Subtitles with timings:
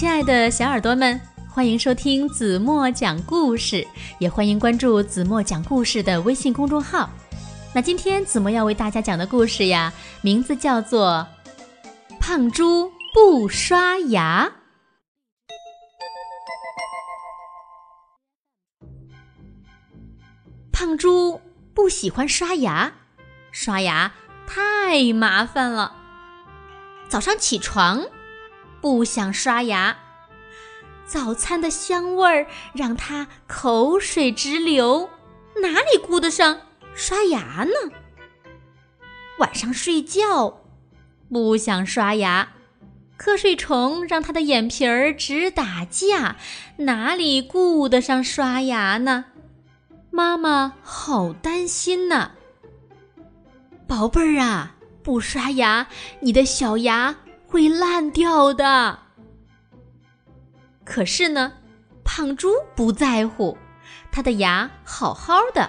[0.00, 3.86] 亲爱的小耳朵们，欢迎收听子墨讲故事，
[4.18, 7.10] 也欢迎关注子墨讲故事的微信公众号。
[7.74, 9.92] 那今天子墨要为大家讲的故事呀，
[10.22, 11.28] 名字叫做
[12.18, 14.50] 《胖猪不刷牙》。
[20.72, 21.38] 胖猪
[21.74, 22.90] 不喜欢刷牙，
[23.52, 24.10] 刷牙
[24.46, 25.94] 太麻烦了。
[27.10, 28.06] 早上起床
[28.80, 29.96] 不想刷牙，
[31.06, 35.10] 早餐的香味儿让他口水直流，
[35.62, 36.60] 哪里顾得上？
[36.94, 37.72] 刷牙呢？
[39.38, 40.62] 晚上睡觉
[41.30, 42.48] 不想刷牙，
[43.18, 46.36] 瞌睡虫让他的眼皮儿直打架，
[46.78, 49.26] 哪里顾得上刷牙呢？
[50.10, 52.32] 妈妈好担心呐，
[53.86, 55.86] 宝贝儿啊，不刷牙，
[56.20, 57.14] 你的小牙
[57.50, 58.98] 会烂掉的。
[60.84, 61.52] 可是呢，
[62.04, 63.58] 胖猪不在乎，
[64.12, 65.68] 他的牙好好的。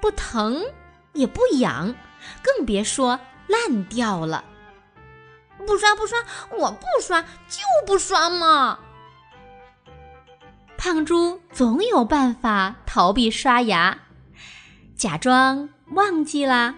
[0.00, 0.64] 不疼
[1.12, 1.94] 也不痒，
[2.42, 3.18] 更别说
[3.48, 4.44] 烂掉了。
[5.66, 6.18] 不刷不刷，
[6.56, 8.78] 我不刷就不刷嘛。
[10.76, 13.98] 胖猪总有办法逃避刷牙，
[14.94, 16.76] 假装忘记啦，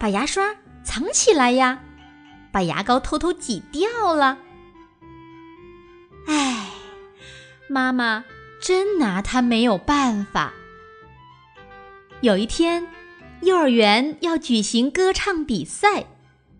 [0.00, 1.80] 把牙刷藏起来呀，
[2.52, 4.38] 把牙膏偷偷挤掉了。
[6.26, 6.70] 唉，
[7.68, 8.24] 妈妈
[8.60, 10.52] 真拿他没有办法。
[12.20, 12.86] 有一天，
[13.42, 16.06] 幼儿园要举行歌唱比赛，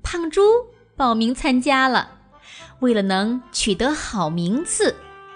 [0.02, 0.42] 胖猪
[0.96, 2.18] 报名参加了。
[2.80, 4.94] 为了能取得好名次，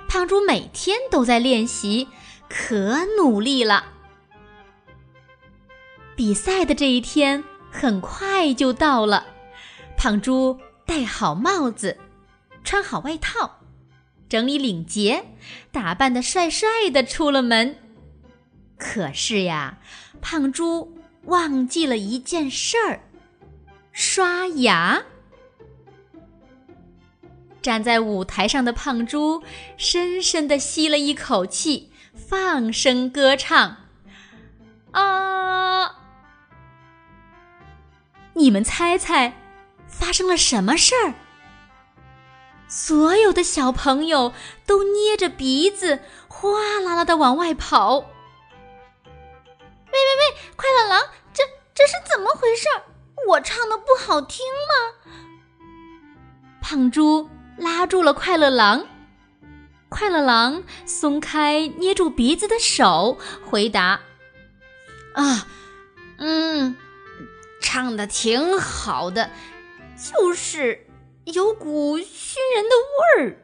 [0.08, 2.06] 胖猪每天都在练习，
[2.48, 3.86] 可努力了。
[6.14, 9.26] 比赛的这一天很快就到了，
[10.02, 11.96] 胖猪戴好帽子，
[12.64, 13.60] 穿好外套，
[14.28, 15.26] 整理领结，
[15.70, 17.76] 打扮的帅帅的出了门。
[18.76, 19.78] 可是呀，
[20.20, 23.02] 胖猪忘记了一件事儿：
[23.92, 25.04] 刷牙。
[27.62, 29.44] 站在舞台上的胖猪
[29.76, 33.76] 深深的吸了一口气，放声歌唱
[34.90, 35.94] ：“啊！”
[38.34, 39.34] 你们猜猜，
[39.92, 41.14] 发生了什么事儿？
[42.66, 44.32] 所有的小朋友
[44.66, 47.98] 都捏着鼻子，哗啦啦的往外跑。
[47.98, 48.04] 喂
[49.92, 50.36] 喂喂！
[50.56, 51.02] 快乐狼，
[51.34, 51.44] 这
[51.74, 52.66] 这是怎么回事？
[53.28, 55.12] 我唱的不好听吗？
[56.62, 57.28] 胖猪
[57.58, 58.86] 拉住了快乐狼，
[59.90, 64.00] 快乐狼松开捏住鼻子的手，回答
[65.12, 65.46] ：“啊，
[66.16, 66.74] 嗯，
[67.60, 69.30] 唱的挺好的，
[70.10, 70.86] 就是
[71.24, 72.70] 有股熏人的
[73.18, 73.38] 味儿。”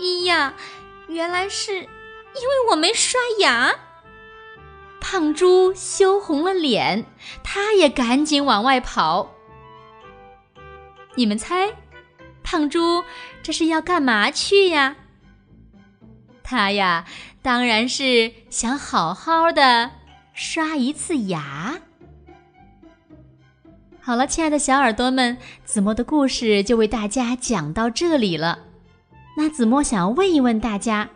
[0.00, 0.54] 咿呀，
[1.08, 1.88] 原来是。
[2.36, 3.72] 因为我没刷牙，
[5.00, 7.04] 胖猪羞红了脸，
[7.44, 9.30] 他也赶紧往外跑。
[11.14, 11.76] 你们猜，
[12.42, 13.04] 胖猪
[13.40, 14.96] 这是要干嘛去呀？
[16.42, 17.04] 他呀，
[17.40, 19.92] 当然是想好好的
[20.32, 21.78] 刷一次牙。
[24.06, 28.58] 好了，亲爱的小耳朵们，子墨的故事就为大家讲到这里了。
[29.34, 31.08] 那子墨想要问一问大家。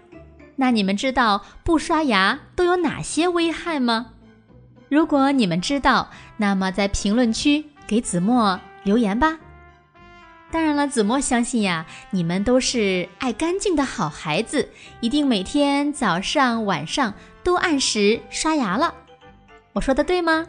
[0.56, 4.12] 那你们知道不刷牙都有哪些危害吗？
[4.88, 9.38] 如果你们知道，那么在评论区给子墨留言吧。
[10.50, 14.66] 当然了，子墨相信呀，你们都是爱干净的好孩子，
[15.00, 17.12] 一定每天早上晚上
[17.44, 18.94] 都按时刷牙了。
[19.75, 20.47] 我说的对吗？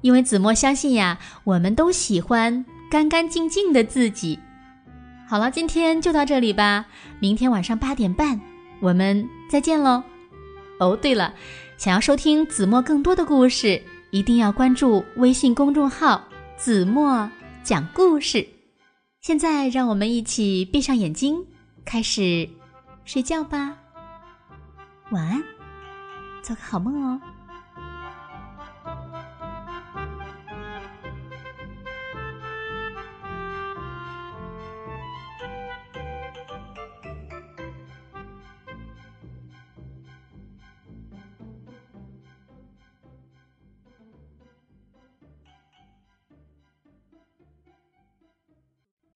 [0.00, 4.38] 因为子墨相信呀，我们都喜欢干干净净的自己。
[5.26, 6.86] 好了，今天就到这里吧。
[7.20, 8.40] 明天晚上八点半，
[8.80, 10.02] 我们再见喽。
[10.78, 11.34] 哦，对了，
[11.76, 16.22] 想要收听子墨更多的故事，一定要关注微信公众号
[16.56, 17.30] “子墨
[17.62, 18.48] 讲故事”。
[19.20, 21.44] 现在，让我们一起闭上眼睛，
[21.84, 22.48] 开始
[23.04, 23.76] 睡觉吧。
[25.10, 25.42] 晚安，
[26.42, 27.20] 做个好梦哦。